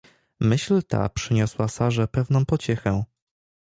Myśl 0.39 0.81
ta 0.87 1.09
przyniosła 1.09 1.67
Sarze 1.67 2.07
pewną 2.07 2.45
pociechę. 2.45 3.03